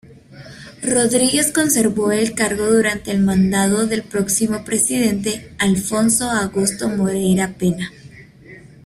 Rodrigues 0.81 1.51
conservó 1.51 2.11
el 2.11 2.33
cargo 2.33 2.65
durante 2.65 3.11
el 3.11 3.19
mandado 3.19 3.85
del 3.85 4.01
próximo 4.01 4.65
presidente, 4.65 5.53
Afonso 5.59 6.27
Augusto 6.27 6.89
Moreira 6.89 7.49
Pena. 7.53 7.91